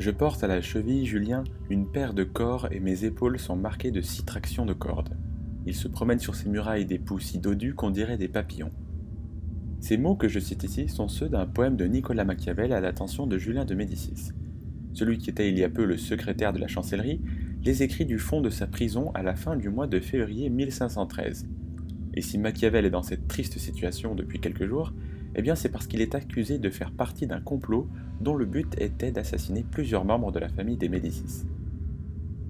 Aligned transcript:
Je 0.00 0.10
porte 0.10 0.42
à 0.42 0.46
la 0.46 0.62
cheville, 0.62 1.04
Julien, 1.04 1.44
une 1.68 1.86
paire 1.86 2.14
de 2.14 2.24
corps 2.24 2.68
et 2.72 2.80
mes 2.80 3.04
épaules 3.04 3.38
sont 3.38 3.54
marquées 3.54 3.90
de 3.90 4.00
six 4.00 4.24
tractions 4.24 4.64
de 4.64 4.72
cordes. 4.72 5.14
Il 5.66 5.74
se 5.74 5.88
promène 5.88 6.18
sur 6.18 6.34
ces 6.34 6.48
murailles 6.48 6.86
des 6.86 6.98
poux 6.98 7.20
si 7.20 7.38
dodus 7.38 7.74
qu'on 7.74 7.90
dirait 7.90 8.16
des 8.16 8.26
papillons. 8.26 8.72
Ces 9.80 9.98
mots 9.98 10.16
que 10.16 10.26
je 10.26 10.40
cite 10.40 10.64
ici 10.64 10.88
sont 10.88 11.08
ceux 11.08 11.28
d'un 11.28 11.44
poème 11.44 11.76
de 11.76 11.84
Nicolas 11.84 12.24
Machiavel 12.24 12.72
à 12.72 12.80
l'attention 12.80 13.26
de 13.26 13.36
Julien 13.36 13.66
de 13.66 13.74
Médicis. 13.74 14.32
Celui 14.94 15.18
qui 15.18 15.28
était 15.28 15.50
il 15.50 15.58
y 15.58 15.64
a 15.64 15.68
peu 15.68 15.84
le 15.84 15.98
secrétaire 15.98 16.54
de 16.54 16.60
la 16.60 16.66
chancellerie 16.66 17.20
les 17.62 17.82
écrit 17.82 18.06
du 18.06 18.18
fond 18.18 18.40
de 18.40 18.48
sa 18.48 18.66
prison 18.66 19.10
à 19.12 19.22
la 19.22 19.36
fin 19.36 19.54
du 19.54 19.68
mois 19.68 19.86
de 19.86 20.00
février 20.00 20.48
1513. 20.48 21.46
Et 22.14 22.22
si 22.22 22.38
Machiavel 22.38 22.86
est 22.86 22.90
dans 22.90 23.02
cette 23.02 23.28
triste 23.28 23.58
situation 23.58 24.14
depuis 24.14 24.40
quelques 24.40 24.66
jours, 24.66 24.94
eh 25.34 25.42
bien 25.42 25.54
c'est 25.54 25.68
parce 25.68 25.86
qu'il 25.86 26.00
est 26.00 26.14
accusé 26.14 26.58
de 26.58 26.70
faire 26.70 26.90
partie 26.90 27.26
d'un 27.26 27.40
complot 27.40 27.88
dont 28.20 28.34
le 28.34 28.46
but 28.46 28.80
était 28.80 29.10
d'assassiner 29.10 29.64
plusieurs 29.70 30.04
membres 30.04 30.32
de 30.32 30.38
la 30.38 30.48
famille 30.48 30.76
des 30.76 30.88
Médicis. 30.88 31.44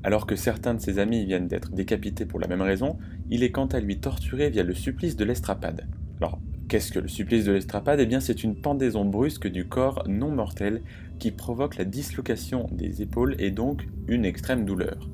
Alors 0.03 0.27
que 0.27 0.35
certains 0.37 0.75
de 0.75 0.81
ses 0.81 0.99
amis 0.99 1.27
viennent 1.27 1.49
d'être 1.49 1.73
décapités 1.73 2.25
pour 2.25 2.41
la 2.41 2.49
même 2.49 2.63
raison, 2.63 2.97
il 3.29 3.43
est 3.43 3.51
quant 3.51 3.67
à 3.67 3.81
lui 3.81 3.99
torturé 3.99 4.49
via 4.49 4.63
le 4.63 4.75
supplice 4.75 5.15
de 5.15 5.25
l'estrapade. 5.25 5.87
Alors, 6.19 6.41
qu'est-ce 6.69 6.91
que 6.91 6.99
le 6.99 7.09
supplice 7.09 7.45
de 7.45 7.53
l'estrapade? 7.53 8.01
Eh 8.01 8.07
bien, 8.07 8.21
c'est 8.21 8.43
une 8.43 8.57
pendaison 8.57 9.05
brusque 9.05 9.47
du 9.47 9.67
corps 9.67 10.05
non 10.09 10.31
mortel 10.31 10.81
qui 11.19 11.33
provoque 11.33 11.77
la 11.77 11.85
dislocation 11.85 12.67
des 12.73 13.03
épaules 13.03 13.37
et 13.39 13.51
donc 13.51 13.87
une 14.09 14.25
extrême 14.25 14.65
douleur. 14.65 15.11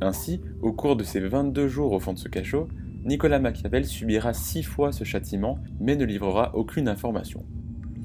Ainsi, 0.00 0.40
au 0.62 0.72
cours 0.72 0.96
de 0.96 1.04
ses 1.04 1.20
22 1.20 1.68
jours 1.68 1.92
au 1.92 2.00
fond 2.00 2.14
de 2.14 2.18
ce 2.18 2.28
cachot, 2.28 2.68
Nicolas 3.06 3.38
Machiavel 3.38 3.86
subira 3.86 4.34
six 4.34 4.64
fois 4.64 4.90
ce 4.90 5.04
châtiment, 5.04 5.60
mais 5.78 5.94
ne 5.94 6.04
livrera 6.04 6.56
aucune 6.56 6.88
information. 6.88 7.44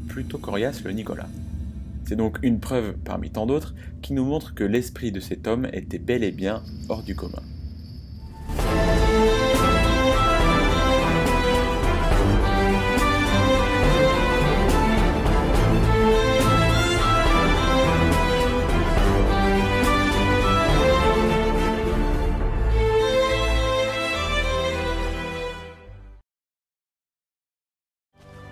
Plutôt 0.08 0.38
coriace 0.38 0.84
le 0.84 0.91
Nicolas. 0.91 1.27
C'est 2.05 2.16
donc 2.16 2.38
une 2.44 2.60
preuve 2.60 2.94
parmi 3.04 3.32
tant 3.32 3.48
d'autres 3.48 3.74
qui 4.04 4.14
nous 4.14 4.26
montre 4.26 4.54
que 4.54 4.64
l'esprit 4.64 5.12
de 5.12 5.20
cet 5.20 5.48
homme 5.48 5.68
était 5.74 5.98
bel 5.98 6.24
et 6.24 6.32
bien 6.32 6.62
hors 6.88 7.02
du 7.02 7.16
commun. 7.16 7.41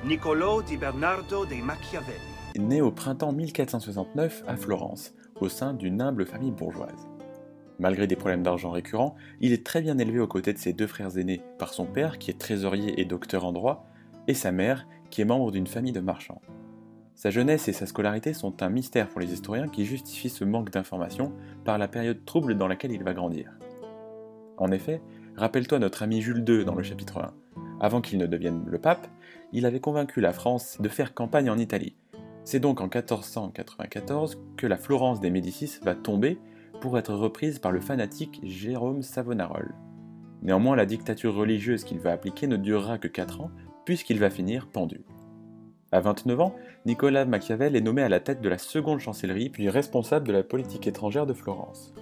Niccolò 0.06 0.62
di 0.62 0.78
Bernardo 0.78 1.44
dei 1.44 1.62
Machiavelli. 1.62 2.20
Né 2.58 2.80
au 2.80 2.90
printemps 2.90 3.34
1469 3.34 4.44
à 4.48 4.56
Florence, 4.56 5.14
au 5.42 5.50
sein 5.50 5.74
d'une 5.74 6.02
humble 6.02 6.26
famille 6.26 6.54
bourgeoise. 6.54 7.10
Malgré 7.80 8.08
des 8.08 8.16
problèmes 8.16 8.42
d'argent 8.42 8.72
récurrents, 8.72 9.16
il 9.42 9.52
est 9.52 9.66
très 9.66 9.82
bien 9.82 9.98
élevé 9.98 10.22
aux 10.22 10.28
côtés 10.28 10.54
de 10.54 10.58
ses 10.58 10.72
deux 10.72 10.88
frères 10.88 11.18
aînés 11.18 11.42
par 11.58 11.74
son 11.74 11.86
père, 11.86 12.18
qui 12.18 12.32
est 12.32 12.40
trésorier 12.40 13.02
et 13.02 13.04
docteur 13.04 13.44
en 13.44 13.52
droit, 13.52 13.88
et 14.30 14.34
sa 14.34 14.54
mère, 14.54 14.88
qui 15.10 15.20
est 15.20 15.26
membre 15.26 15.52
d'une 15.52 15.68
famille 15.68 15.92
de 15.92 16.00
marchands. 16.00 16.42
Sa 17.16 17.30
jeunesse 17.30 17.68
et 17.68 17.74
sa 17.74 17.86
scolarité 17.86 18.32
sont 18.32 18.64
un 18.64 18.70
mystère 18.70 19.10
pour 19.10 19.20
les 19.20 19.34
historiens 19.34 19.68
qui 19.68 19.84
justifient 19.84 20.30
ce 20.30 20.46
manque 20.46 20.72
d'informations 20.72 21.34
par 21.66 21.78
la 21.78 21.90
période 21.90 22.24
trouble 22.24 22.56
dans 22.56 22.70
laquelle 22.70 22.94
il 22.94 23.04
va 23.04 23.14
grandir. 23.14 23.52
En 24.56 24.72
effet, 24.72 25.02
rappelle-toi 25.36 25.80
notre 25.80 26.04
ami 26.04 26.22
Jules 26.22 26.46
II 26.48 26.64
dans 26.64 26.76
le 26.76 26.84
chapitre 26.84 27.20
1. 27.20 27.34
Avant 27.82 28.02
qu'il 28.02 28.20
ne 28.20 28.28
devienne 28.28 28.64
le 28.66 28.78
pape, 28.78 29.08
il 29.54 29.66
avait 29.66 29.80
convaincu 29.80 30.22
la 30.22 30.34
France 30.34 30.78
de 30.80 30.90
faire 30.90 31.14
campagne 31.14 31.50
en 31.50 31.58
Italie. 31.58 31.96
C'est 32.44 32.60
donc 32.60 32.82
en 32.82 32.86
1494 32.86 34.40
que 34.58 34.68
la 34.68 34.78
Florence 34.78 35.20
des 35.20 35.30
Médicis 35.30 35.80
va 35.84 35.96
tomber 35.96 36.40
pour 36.82 36.98
être 36.98 37.14
reprise 37.14 37.60
par 37.60 37.72
le 37.72 37.82
fanatique 37.82 38.40
Jérôme 38.44 39.02
Savonarole. 39.02 39.76
Néanmoins, 40.42 40.76
la 40.76 40.86
dictature 40.86 41.36
religieuse 41.36 41.84
qu'il 41.84 42.00
va 42.00 42.12
appliquer 42.12 42.48
ne 42.48 42.58
durera 42.58 42.98
que 42.98 43.08
4 43.08 43.42
ans, 43.42 43.52
puisqu'il 43.86 44.20
va 44.20 44.30
finir 44.30 44.68
pendu. 44.68 45.02
À 45.92 46.00
29 46.00 46.40
ans, 46.40 46.56
Nicolas 46.86 47.26
Machiavel 47.26 47.76
est 47.76 47.82
nommé 47.82 48.02
à 48.02 48.10
la 48.10 48.20
tête 48.20 48.42
de 48.42 48.50
la 48.50 48.58
seconde 48.58 49.00
chancellerie, 49.00 49.50
puis 49.50 49.70
responsable 49.70 50.28
de 50.28 50.34
la 50.34 50.44
politique 50.44 50.88
étrangère 50.88 51.26
de 51.26 51.34
Florence. 51.34 51.94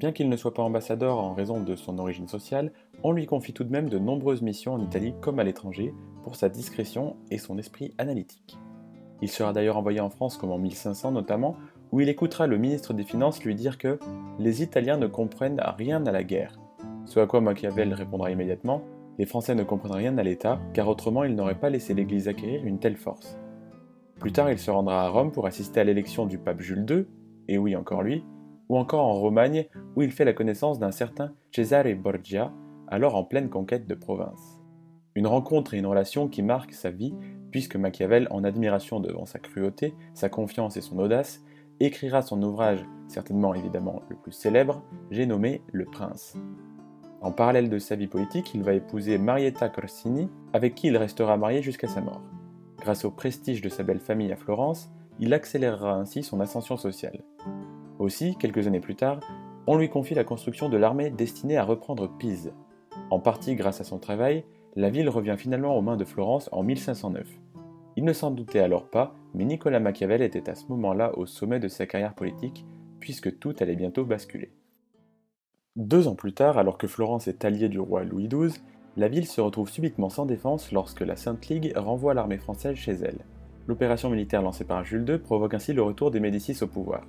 Bien 0.00 0.12
qu'il 0.12 0.30
ne 0.30 0.36
soit 0.36 0.54
pas 0.54 0.62
ambassadeur 0.62 1.18
en 1.18 1.34
raison 1.34 1.60
de 1.60 1.76
son 1.76 1.98
origine 1.98 2.26
sociale, 2.26 2.72
on 3.02 3.12
lui 3.12 3.26
confie 3.26 3.52
tout 3.52 3.64
de 3.64 3.70
même 3.70 3.90
de 3.90 3.98
nombreuses 3.98 4.40
missions 4.40 4.72
en 4.72 4.80
Italie 4.80 5.12
comme 5.20 5.38
à 5.38 5.44
l'étranger 5.44 5.92
pour 6.22 6.36
sa 6.36 6.48
discrétion 6.48 7.16
et 7.30 7.36
son 7.36 7.58
esprit 7.58 7.92
analytique. 7.98 8.56
Il 9.20 9.28
sera 9.28 9.52
d'ailleurs 9.52 9.76
envoyé 9.76 10.00
en 10.00 10.08
France 10.08 10.38
comme 10.38 10.52
en 10.52 10.58
1500 10.58 11.12
notamment, 11.12 11.54
où 11.92 12.00
il 12.00 12.08
écoutera 12.08 12.46
le 12.46 12.56
ministre 12.56 12.94
des 12.94 13.04
Finances 13.04 13.44
lui 13.44 13.54
dire 13.54 13.76
que 13.76 13.98
les 14.38 14.62
Italiens 14.62 14.96
ne 14.96 15.06
comprennent 15.06 15.60
rien 15.76 16.06
à 16.06 16.12
la 16.12 16.24
guerre. 16.24 16.58
Ce 17.04 17.20
à 17.20 17.26
quoi 17.26 17.42
Machiavel 17.42 17.92
répondra 17.92 18.30
immédiatement 18.30 18.82
les 19.18 19.26
Français 19.26 19.54
ne 19.54 19.64
comprennent 19.64 19.92
rien 19.92 20.16
à 20.16 20.22
l'État, 20.22 20.58
car 20.72 20.88
autrement 20.88 21.24
ils 21.24 21.34
n'auraient 21.34 21.60
pas 21.60 21.68
laissé 21.68 21.92
l'Église 21.92 22.26
acquérir 22.26 22.64
une 22.64 22.78
telle 22.78 22.96
force. 22.96 23.38
Plus 24.18 24.32
tard, 24.32 24.50
il 24.50 24.58
se 24.58 24.70
rendra 24.70 25.04
à 25.04 25.08
Rome 25.10 25.30
pour 25.30 25.44
assister 25.44 25.80
à 25.80 25.84
l'élection 25.84 26.24
du 26.24 26.38
pape 26.38 26.62
Jules 26.62 26.86
II, 26.88 27.04
et 27.46 27.58
oui 27.58 27.76
encore 27.76 28.02
lui, 28.02 28.24
ou 28.70 28.78
encore 28.78 29.04
en 29.04 29.14
Romagne, 29.14 29.66
où 29.96 30.02
il 30.02 30.12
fait 30.12 30.24
la 30.24 30.32
connaissance 30.32 30.78
d'un 30.78 30.92
certain 30.92 31.32
Cesare 31.50 31.92
Borgia, 31.96 32.52
alors 32.86 33.16
en 33.16 33.24
pleine 33.24 33.50
conquête 33.50 33.88
de 33.88 33.96
province. 33.96 34.62
Une 35.16 35.26
rencontre 35.26 35.74
et 35.74 35.78
une 35.78 35.86
relation 35.86 36.28
qui 36.28 36.40
marquent 36.40 36.72
sa 36.72 36.90
vie, 36.90 37.12
puisque 37.50 37.74
Machiavel, 37.74 38.28
en 38.30 38.44
admiration 38.44 39.00
devant 39.00 39.26
sa 39.26 39.40
cruauté, 39.40 39.92
sa 40.14 40.28
confiance 40.28 40.76
et 40.76 40.82
son 40.82 41.00
audace, 41.00 41.42
écrira 41.80 42.22
son 42.22 42.40
ouvrage, 42.44 42.86
certainement 43.08 43.54
évidemment 43.54 44.02
le 44.08 44.14
plus 44.14 44.30
célèbre, 44.30 44.84
j'ai 45.10 45.26
nommé 45.26 45.62
Le 45.72 45.84
Prince. 45.86 46.36
En 47.22 47.32
parallèle 47.32 47.70
de 47.70 47.78
sa 47.80 47.96
vie 47.96 48.06
politique, 48.06 48.54
il 48.54 48.62
va 48.62 48.74
épouser 48.74 49.18
Marietta 49.18 49.68
Corsini, 49.68 50.28
avec 50.52 50.76
qui 50.76 50.86
il 50.86 50.96
restera 50.96 51.36
marié 51.36 51.60
jusqu'à 51.60 51.88
sa 51.88 52.02
mort. 52.02 52.22
Grâce 52.78 53.04
au 53.04 53.10
prestige 53.10 53.62
de 53.62 53.68
sa 53.68 53.82
belle 53.82 53.98
famille 53.98 54.30
à 54.30 54.36
Florence, 54.36 54.92
il 55.18 55.34
accélérera 55.34 55.94
ainsi 55.94 56.22
son 56.22 56.38
ascension 56.38 56.76
sociale. 56.76 57.24
Aussi, 58.00 58.34
quelques 58.34 58.66
années 58.66 58.80
plus 58.80 58.96
tard, 58.96 59.20
on 59.66 59.76
lui 59.76 59.90
confie 59.90 60.14
la 60.14 60.24
construction 60.24 60.70
de 60.70 60.78
l'armée 60.78 61.10
destinée 61.10 61.58
à 61.58 61.64
reprendre 61.64 62.08
Pise. 62.08 62.50
En 63.10 63.20
partie 63.20 63.54
grâce 63.56 63.82
à 63.82 63.84
son 63.84 63.98
travail, 63.98 64.46
la 64.74 64.88
ville 64.88 65.10
revient 65.10 65.36
finalement 65.36 65.76
aux 65.76 65.82
mains 65.82 65.98
de 65.98 66.06
Florence 66.06 66.48
en 66.50 66.62
1509. 66.62 67.28
Il 67.96 68.04
ne 68.04 68.14
s'en 68.14 68.30
doutait 68.30 68.60
alors 68.60 68.88
pas, 68.88 69.14
mais 69.34 69.44
Nicolas 69.44 69.80
Machiavel 69.80 70.22
était 70.22 70.48
à 70.48 70.54
ce 70.54 70.64
moment-là 70.70 71.16
au 71.18 71.26
sommet 71.26 71.60
de 71.60 71.68
sa 71.68 71.86
carrière 71.86 72.14
politique, 72.14 72.64
puisque 73.00 73.38
tout 73.38 73.54
allait 73.60 73.76
bientôt 73.76 74.06
basculer. 74.06 74.50
Deux 75.76 76.08
ans 76.08 76.14
plus 76.14 76.32
tard, 76.32 76.56
alors 76.56 76.78
que 76.78 76.86
Florence 76.86 77.28
est 77.28 77.44
alliée 77.44 77.68
du 77.68 77.80
roi 77.80 78.04
Louis 78.04 78.28
XII, 78.28 78.62
la 78.96 79.08
ville 79.08 79.26
se 79.26 79.42
retrouve 79.42 79.68
subitement 79.68 80.08
sans 80.08 80.24
défense 80.24 80.72
lorsque 80.72 81.02
la 81.02 81.16
Sainte 81.16 81.48
Ligue 81.48 81.74
renvoie 81.76 82.14
l'armée 82.14 82.38
française 82.38 82.76
chez 82.76 82.92
elle. 82.92 83.26
L'opération 83.66 84.08
militaire 84.08 84.40
lancée 84.40 84.64
par 84.64 84.84
Jules 84.84 85.06
II 85.06 85.18
provoque 85.18 85.52
ainsi 85.52 85.74
le 85.74 85.82
retour 85.82 86.10
des 86.10 86.20
Médicis 86.20 86.62
au 86.62 86.66
pouvoir. 86.66 87.02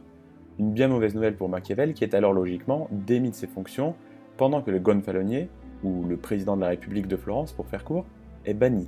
Une 0.59 0.73
bien 0.73 0.87
mauvaise 0.87 1.15
nouvelle 1.15 1.35
pour 1.35 1.49
Machiavel 1.49 1.93
qui 1.93 2.03
est 2.03 2.13
alors 2.13 2.33
logiquement 2.33 2.87
démis 2.91 3.31
de 3.31 3.35
ses 3.35 3.47
fonctions 3.47 3.95
pendant 4.37 4.61
que 4.61 4.71
le 4.71 4.79
gonfalonier, 4.79 5.49
ou 5.83 6.05
le 6.05 6.17
président 6.17 6.55
de 6.55 6.61
la 6.61 6.69
République 6.69 7.07
de 7.07 7.17
Florence 7.17 7.51
pour 7.51 7.67
faire 7.67 7.83
court, 7.83 8.05
est 8.45 8.53
banni. 8.53 8.87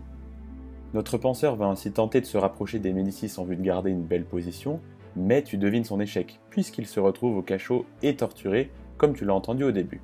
Notre 0.94 1.18
penseur 1.18 1.56
va 1.56 1.66
ainsi 1.66 1.92
tenter 1.92 2.22
de 2.22 2.26
se 2.26 2.38
rapprocher 2.38 2.80
des 2.80 2.94
Médicis 2.94 3.34
en 3.38 3.46
vue 3.46 3.56
de 3.56 3.64
garder 3.64 3.90
une 3.90 4.04
belle 4.04 4.26
position, 4.26 4.80
mais 5.16 5.42
tu 5.42 5.58
devines 5.58 5.84
son 5.84 6.00
échec, 6.00 6.40
puisqu'il 6.50 6.86
se 6.86 7.00
retrouve 7.00 7.38
au 7.38 7.42
cachot 7.42 7.86
et 8.02 8.16
torturé, 8.16 8.72
comme 8.98 9.14
tu 9.14 9.26
l'as 9.26 9.34
entendu 9.34 9.64
au 9.64 9.72
début. 9.72 10.02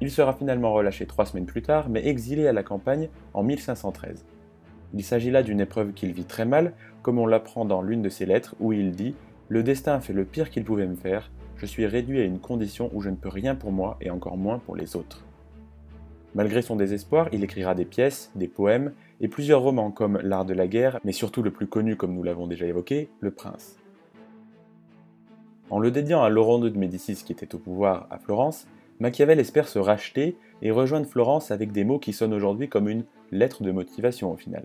Il 0.00 0.10
sera 0.10 0.32
finalement 0.32 0.72
relâché 0.72 1.06
trois 1.06 1.26
semaines 1.26 1.46
plus 1.46 1.62
tard, 1.62 1.88
mais 1.88 2.06
exilé 2.06 2.46
à 2.46 2.52
la 2.52 2.62
campagne 2.62 3.08
en 3.34 3.42
1513. 3.42 4.24
Il 4.94 5.02
s'agit 5.02 5.30
là 5.30 5.42
d'une 5.42 5.60
épreuve 5.60 5.92
qu'il 5.92 6.12
vit 6.12 6.24
très 6.24 6.44
mal, 6.44 6.72
comme 7.02 7.18
on 7.18 7.26
l'apprend 7.26 7.64
dans 7.64 7.82
l'une 7.82 8.02
de 8.02 8.08
ses 8.08 8.24
lettres, 8.24 8.54
où 8.60 8.72
il 8.72 8.92
dit 8.92 9.14
Le 9.48 9.62
destin 9.62 10.00
fait 10.00 10.12
le 10.12 10.26
pire 10.26 10.50
qu'il 10.50 10.64
pouvait 10.64 10.86
me 10.86 10.94
faire, 10.94 11.30
je 11.56 11.64
suis 11.64 11.86
réduit 11.86 12.20
à 12.20 12.24
une 12.24 12.38
condition 12.38 12.90
où 12.92 13.00
je 13.00 13.08
ne 13.08 13.16
peux 13.16 13.30
rien 13.30 13.54
pour 13.54 13.72
moi 13.72 13.96
et 14.00 14.10
encore 14.10 14.36
moins 14.36 14.58
pour 14.58 14.76
les 14.76 14.94
autres. 14.94 15.24
Malgré 16.34 16.60
son 16.60 16.76
désespoir, 16.76 17.28
il 17.32 17.42
écrira 17.42 17.74
des 17.74 17.86
pièces, 17.86 18.30
des 18.34 18.48
poèmes 18.48 18.92
et 19.20 19.28
plusieurs 19.28 19.62
romans 19.62 19.90
comme 19.90 20.20
L'art 20.22 20.44
de 20.44 20.52
la 20.52 20.68
guerre, 20.68 21.00
mais 21.02 21.12
surtout 21.12 21.42
le 21.42 21.50
plus 21.50 21.66
connu 21.66 21.96
comme 21.96 22.14
nous 22.14 22.22
l'avons 22.22 22.46
déjà 22.46 22.66
évoqué, 22.66 23.08
Le 23.20 23.30
Prince. 23.30 23.76
En 25.70 25.78
le 25.78 25.90
dédiant 25.90 26.22
à 26.22 26.28
Laurent 26.28 26.62
II 26.62 26.70
de 26.70 26.78
Médicis 26.78 27.22
qui 27.24 27.32
était 27.32 27.54
au 27.54 27.58
pouvoir 27.58 28.06
à 28.10 28.18
Florence, 28.18 28.66
Machiavel 29.00 29.40
espère 29.40 29.68
se 29.68 29.78
racheter 29.78 30.36
et 30.60 30.70
rejoindre 30.70 31.06
Florence 31.06 31.50
avec 31.50 31.72
des 31.72 31.84
mots 31.84 31.98
qui 31.98 32.12
sonnent 32.12 32.34
aujourd'hui 32.34 32.68
comme 32.68 32.88
une 32.88 33.04
lettre 33.32 33.62
de 33.62 33.70
motivation 33.70 34.30
au 34.30 34.36
final. 34.36 34.64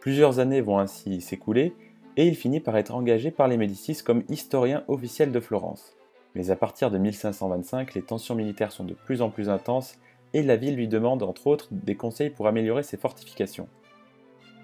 Plusieurs 0.00 0.38
années 0.38 0.60
vont 0.60 0.78
ainsi 0.78 1.20
s'écouler 1.20 1.74
et 2.16 2.26
il 2.26 2.34
finit 2.34 2.60
par 2.60 2.76
être 2.76 2.94
engagé 2.94 3.30
par 3.30 3.48
les 3.48 3.56
Médicis 3.56 3.98
comme 4.04 4.22
historien 4.28 4.84
officiel 4.88 5.32
de 5.32 5.40
Florence. 5.40 5.96
Mais 6.34 6.50
à 6.50 6.56
partir 6.56 6.90
de 6.90 6.98
1525, 6.98 7.94
les 7.94 8.02
tensions 8.02 8.34
militaires 8.34 8.72
sont 8.72 8.84
de 8.84 8.94
plus 8.94 9.22
en 9.22 9.30
plus 9.30 9.48
intenses 9.48 9.98
et 10.34 10.42
la 10.42 10.56
ville 10.56 10.76
lui 10.76 10.88
demande 10.88 11.22
entre 11.22 11.46
autres 11.46 11.68
des 11.70 11.94
conseils 11.94 12.30
pour 12.30 12.46
améliorer 12.46 12.82
ses 12.82 12.96
fortifications. 12.96 13.68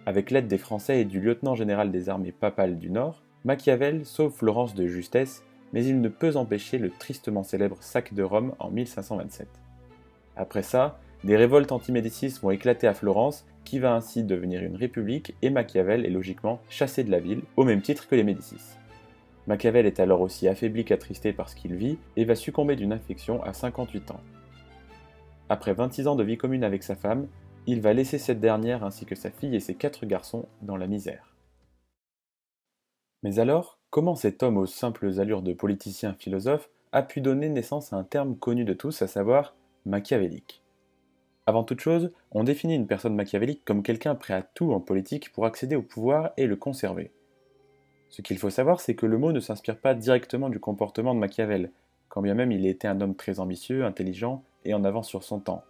Avec 0.05 0.31
l'aide 0.31 0.49
des 0.49 0.59
Français 0.59 1.01
et 1.01 1.05
du 1.05 1.21
lieutenant 1.21 1.55
général 1.55 1.91
des 1.91 2.09
armées 2.09 2.33
papales 2.33 2.79
du 2.79 2.91
Nord, 2.91 3.23
Machiavel 3.45 4.05
sauve 4.05 4.33
Florence 4.33 4.75
de 4.75 4.87
justesse, 4.87 5.45
mais 5.73 5.85
il 5.85 6.01
ne 6.01 6.09
peut 6.09 6.37
empêcher 6.37 6.79
le 6.79 6.91
tristement 6.91 7.43
célèbre 7.43 7.79
sac 7.81 8.13
de 8.13 8.23
Rome 8.23 8.55
en 8.59 8.71
1527. 8.71 9.49
Après 10.37 10.63
ça, 10.63 10.99
des 11.25 11.37
révoltes 11.37 11.73
anti-Médicis 11.73 12.39
vont 12.43 12.51
éclater 12.51 12.87
à 12.87 12.95
Florence, 12.95 13.47
qui 13.65 13.79
va 13.79 13.95
ainsi 13.95 14.25
devenir 14.25 14.63
une 14.63 14.77
république, 14.77 15.35
et 15.43 15.51
Machiavel 15.51 16.07
est 16.07 16.11
logiquement 16.11 16.61
chassé 16.69 17.05
de 17.05 17.11
la 17.11 17.21
ville, 17.21 17.43
au 17.57 17.65
même 17.65 17.83
titre 17.83 18.09
que 18.09 18.15
les 18.15 18.25
Médicis. 18.25 18.77
Machiavel 19.47 19.87
est 19.87 20.01
alors 20.01 20.21
aussi 20.21 20.49
affaibli 20.49 20.85
qu'attristé 20.85 21.33
par 21.33 21.49
ce 21.49 21.57
qu'il 21.57 21.75
vit, 21.75 21.99
et 22.17 22.25
va 22.25 22.35
succomber 22.35 22.77
d'une 22.77 22.93
infection 22.93 23.43
à 23.43 23.53
58 23.53 24.11
ans. 24.13 24.21
Après 25.49 25.75
26 25.75 26.07
ans 26.09 26.17
de 26.17 26.25
vie 26.25 26.39
commune 26.39 26.65
avec 26.65 26.83
sa 26.83 26.97
femme, 26.97 27.27
il 27.67 27.81
va 27.81 27.93
laisser 27.93 28.19
cette 28.19 28.41
dernière 28.41 28.85
ainsi 28.85 29.07
que 29.07 29.15
sa 29.15 29.31
fille 29.31 29.55
et 29.55 29.61
ses 29.61 29.75
quatre 29.75 30.07
garçons 30.07 30.47
dans 30.63 30.77
la 30.77 30.87
misère. 30.87 31.35
Mais 33.23 33.39
alors, 33.39 33.79
comment 33.91 34.17
cet 34.17 34.43
homme 34.43 34.57
aux 34.57 34.67
simples 34.67 35.21
allures 35.21 35.43
de 35.43 35.53
politicien 35.53 36.15
philosophe 36.15 36.71
a 36.91 37.03
pu 37.03 37.21
donner 37.21 37.49
naissance 37.49 37.93
à 37.93 37.97
un 37.97 38.05
terme 38.05 38.37
connu 38.37 38.65
de 38.65 38.73
tous, 38.73 39.03
à 39.03 39.07
savoir 39.07 39.55
machiavélique? 39.87 40.62
Avant 41.47 41.65
toute 41.65 41.81
chose, 41.81 42.13
on 42.31 42.45
définit 42.45 42.77
une 42.77 42.87
personne 42.87 43.15
machiavélique 43.15 43.65
comme 43.65 43.83
quelqu'un 43.83 44.15
prêt 44.15 44.35
à 44.35 44.43
tout 44.43 44.73
en 44.73 44.81
politique 44.81 45.33
pour 45.33 45.45
accéder 45.45 45.75
au 45.75 45.83
pouvoir 45.83 46.33
et 46.37 46.47
le 46.47 46.57
conserver. 46.57 47.11
Ce 48.11 48.23
qu'il 48.23 48.39
faut 48.39 48.51
savoir, 48.51 48.81
c'est 48.81 48.95
que 48.95 49.07
le 49.07 49.19
mot 49.19 49.33
ne 49.33 49.41
s'inspire 49.41 49.79
pas 49.79 49.95
directement 49.95 50.51
du 50.51 50.61
comportement 50.61 51.15
de 51.15 51.19
Machiavel, 51.19 51.71
quand 52.09 52.23
bien 52.23 52.35
même 52.35 52.53
il 52.53 52.67
était 52.67 52.87
un 52.87 53.01
homme 53.01 53.17
très 53.17 53.41
ambitieux, 53.41 53.85
intelligent 53.85 54.45
et 54.65 54.75
en 54.75 54.85
avance 54.85 55.09
sur 55.09 55.25
son 55.25 55.41
temps. 55.41 55.65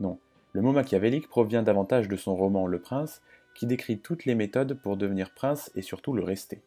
Non, 0.00 0.18
le 0.52 0.60
mot 0.60 0.72
machiavélique 0.72 1.28
provient 1.28 1.62
davantage 1.62 2.08
de 2.08 2.16
son 2.16 2.36
roman 2.36 2.66
Le 2.66 2.80
Prince, 2.80 3.22
qui 3.54 3.66
décrit 3.66 3.98
toutes 3.98 4.24
les 4.24 4.34
méthodes 4.34 4.74
pour 4.82 4.96
devenir 4.96 5.32
prince 5.34 5.70
et 5.74 5.82
surtout 5.82 6.12
le 6.12 6.24
rester. 6.24 6.62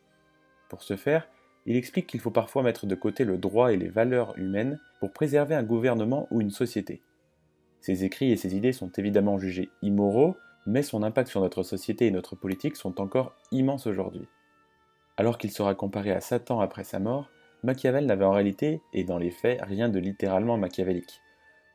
Pour 0.70 0.82
ce 0.82 0.96
faire, 0.96 1.28
il 1.66 1.76
explique 1.76 2.08
qu'il 2.08 2.22
faut 2.22 2.32
parfois 2.32 2.64
mettre 2.64 2.86
de 2.86 2.96
côté 2.96 3.26
le 3.26 3.38
droit 3.38 3.74
et 3.74 3.78
les 3.78 3.90
valeurs 3.90 4.38
humaines 4.38 4.80
pour 5.00 5.12
préserver 5.12 5.56
un 5.56 5.64
gouvernement 5.64 6.28
ou 6.32 6.42
une 6.42 6.52
société. 6.52 7.02
Ses 7.82 8.04
écrits 8.04 8.32
et 8.32 8.38
ses 8.38 8.56
idées 8.56 8.74
sont 8.74 8.92
évidemment 8.98 9.38
jugés 9.38 9.70
immoraux, 9.82 10.36
mais 10.66 10.84
son 10.84 11.04
impact 11.04 11.30
sur 11.30 11.42
notre 11.42 11.64
société 11.64 12.08
et 12.08 12.12
notre 12.12 12.36
politique 12.36 12.76
sont 12.76 13.00
encore 13.00 13.34
immenses 13.52 13.88
aujourd'hui. 13.88 14.28
Alors 15.16 15.38
qu'il 15.38 15.52
sera 15.52 15.74
comparé 15.76 16.12
à 16.12 16.22
Satan 16.22 16.60
après 16.60 16.84
sa 16.84 17.00
mort, 17.00 17.30
Machiavel 17.64 18.06
n'avait 18.06 18.26
en 18.26 18.32
réalité, 18.32 18.82
et 18.94 19.04
dans 19.04 19.18
les 19.18 19.32
faits, 19.32 19.60
rien 19.64 19.90
de 19.90 20.00
littéralement 20.00 20.58
machiavélique. 20.58 21.22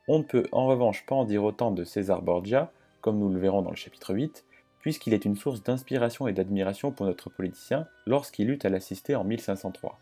On 0.07 0.19
ne 0.19 0.23
peut 0.23 0.45
en 0.51 0.67
revanche 0.67 1.05
pas 1.05 1.15
en 1.15 1.25
dire 1.25 1.43
autant 1.43 1.71
de 1.71 1.83
César 1.83 2.21
Borgia, 2.21 2.71
comme 3.01 3.19
nous 3.19 3.29
le 3.29 3.39
verrons 3.39 3.61
dans 3.61 3.69
le 3.69 3.75
chapitre 3.75 4.13
8, 4.13 4.45
puisqu'il 4.79 5.13
est 5.13 5.25
une 5.25 5.35
source 5.35 5.63
d'inspiration 5.63 6.27
et 6.27 6.33
d'admiration 6.33 6.91
pour 6.91 7.05
notre 7.05 7.29
politicien 7.29 7.87
lorsqu'il 8.05 8.49
eut 8.49 8.59
à 8.63 8.69
l'assister 8.69 9.15
en 9.15 9.23
1503. 9.23 9.99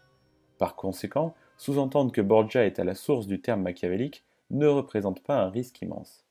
Par 0.57 0.75
conséquent, 0.75 1.33
sous-entendre 1.57 2.11
que 2.11 2.21
Borgia 2.21 2.65
est 2.65 2.79
à 2.79 2.83
la 2.83 2.95
source 2.95 3.27
du 3.27 3.41
terme 3.41 3.61
machiavélique 3.61 4.23
ne 4.51 4.67
représente 4.67 5.23
pas 5.23 5.41
un 5.41 5.49
risque 5.49 5.81
immense. 5.81 6.25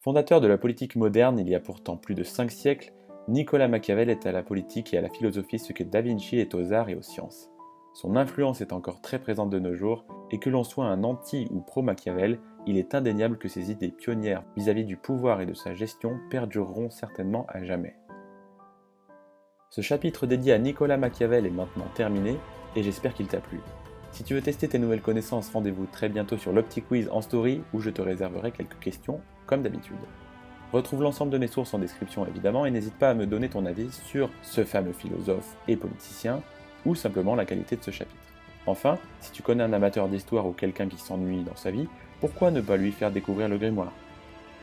Fondateur 0.00 0.40
de 0.40 0.46
la 0.46 0.56
politique 0.56 0.96
moderne 0.96 1.38
il 1.38 1.48
y 1.48 1.54
a 1.54 1.60
pourtant 1.60 1.96
plus 1.96 2.14
de 2.14 2.22
cinq 2.22 2.50
siècles, 2.50 2.92
Nicolas 3.28 3.68
Machiavel 3.68 4.08
est 4.08 4.26
à 4.26 4.32
la 4.32 4.42
politique 4.42 4.94
et 4.94 4.98
à 4.98 5.02
la 5.02 5.10
philosophie 5.10 5.58
ce 5.58 5.72
que 5.72 5.84
Da 5.84 6.00
Vinci 6.00 6.38
est 6.38 6.54
aux 6.54 6.72
arts 6.72 6.88
et 6.88 6.94
aux 6.94 7.02
sciences. 7.02 7.50
Son 7.92 8.16
influence 8.16 8.60
est 8.60 8.72
encore 8.72 9.02
très 9.02 9.18
présente 9.18 9.50
de 9.50 9.58
nos 9.58 9.74
jours, 9.74 10.04
et 10.30 10.38
que 10.38 10.48
l'on 10.48 10.64
soit 10.64 10.86
un 10.86 11.04
anti 11.04 11.48
ou 11.50 11.60
pro-Machiavel, 11.60 12.38
il 12.66 12.78
est 12.78 12.94
indéniable 12.94 13.36
que 13.36 13.48
ses 13.48 13.70
idées 13.70 13.90
pionnières 13.90 14.44
vis-à-vis 14.56 14.84
du 14.84 14.96
pouvoir 14.96 15.40
et 15.40 15.46
de 15.46 15.54
sa 15.54 15.74
gestion 15.74 16.18
perdureront 16.30 16.90
certainement 16.90 17.46
à 17.48 17.64
jamais. 17.64 17.96
Ce 19.70 19.80
chapitre 19.80 20.26
dédié 20.26 20.52
à 20.52 20.58
Nicolas 20.58 20.96
Machiavel 20.96 21.46
est 21.46 21.50
maintenant 21.50 21.88
terminé, 21.94 22.36
et 22.76 22.82
j'espère 22.82 23.14
qu'il 23.14 23.26
t'a 23.26 23.40
plu. 23.40 23.60
Si 24.12 24.24
tu 24.24 24.34
veux 24.34 24.42
tester 24.42 24.68
tes 24.68 24.78
nouvelles 24.78 25.00
connaissances, 25.00 25.50
rendez-vous 25.50 25.86
très 25.86 26.08
bientôt 26.08 26.36
sur 26.36 26.52
l'OptiQuiz 26.52 27.08
en 27.10 27.22
story 27.22 27.62
où 27.72 27.80
je 27.80 27.90
te 27.90 28.02
réserverai 28.02 28.50
quelques 28.50 28.78
questions, 28.78 29.20
comme 29.46 29.62
d'habitude. 29.62 29.96
Retrouve 30.72 31.02
l'ensemble 31.02 31.32
de 31.32 31.38
mes 31.38 31.48
sources 31.48 31.74
en 31.74 31.78
description 31.78 32.26
évidemment 32.26 32.64
et 32.64 32.70
n'hésite 32.70 32.94
pas 32.94 33.10
à 33.10 33.14
me 33.14 33.26
donner 33.26 33.48
ton 33.48 33.66
avis 33.66 33.90
sur 33.90 34.30
ce 34.42 34.64
fameux 34.64 34.92
philosophe 34.92 35.56
et 35.66 35.76
politicien 35.76 36.42
ou 36.86 36.94
simplement 36.94 37.34
la 37.34 37.44
qualité 37.44 37.76
de 37.76 37.82
ce 37.82 37.90
chapitre. 37.90 38.20
Enfin, 38.66 38.98
si 39.20 39.32
tu 39.32 39.42
connais 39.42 39.64
un 39.64 39.72
amateur 39.72 40.08
d'histoire 40.08 40.46
ou 40.46 40.52
quelqu'un 40.52 40.88
qui 40.88 40.98
s'ennuie 40.98 41.42
dans 41.42 41.56
sa 41.56 41.70
vie, 41.70 41.88
pourquoi 42.20 42.50
ne 42.50 42.60
pas 42.60 42.76
lui 42.76 42.92
faire 42.92 43.10
découvrir 43.10 43.48
le 43.48 43.58
grimoire? 43.58 43.92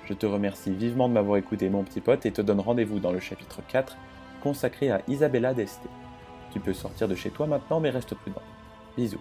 Je 0.06 0.14
te 0.14 0.26
remercie 0.26 0.72
vivement 0.72 1.10
de 1.10 1.14
m'avoir 1.14 1.38
écouté 1.38 1.70
mon 1.70 1.84
petit 1.84 2.00
pote 2.00 2.26
et 2.26 2.32
te 2.32 2.42
donne 2.42 2.62
rendez-vous 2.62 3.00
dans 3.00 3.12
le 3.12 3.20
chapitre 3.20 3.62
4 3.68 3.98
consacré 4.42 4.92
à 4.92 5.02
Isabella 5.08 5.54
d'Este. 5.54 5.84
Tu 6.52 6.62
peux 6.62 6.74
sortir 6.74 7.08
de 7.08 7.16
chez 7.16 7.32
toi 7.32 7.48
maintenant 7.48 7.82
mais 7.82 7.90
reste 7.90 8.16
prudent. 8.16 8.42
Bisous. 8.96 9.20